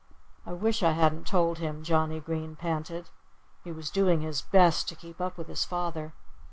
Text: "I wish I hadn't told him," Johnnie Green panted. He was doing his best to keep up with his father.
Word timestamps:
"I 0.47 0.53
wish 0.53 0.81
I 0.81 0.93
hadn't 0.93 1.27
told 1.27 1.59
him," 1.59 1.83
Johnnie 1.83 2.21
Green 2.21 2.55
panted. 2.55 3.09
He 3.63 3.71
was 3.71 3.91
doing 3.91 4.21
his 4.21 4.41
best 4.41 4.89
to 4.89 4.95
keep 4.95 5.21
up 5.21 5.37
with 5.37 5.47
his 5.47 5.63
father. 5.63 6.13